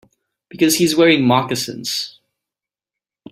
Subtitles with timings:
[0.49, 2.17] Because he's wearing moccasins.